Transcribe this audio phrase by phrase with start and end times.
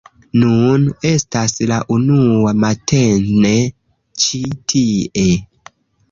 [0.43, 3.51] Nun estas la unua matene
[4.23, 4.41] ĉi
[4.73, 5.27] tie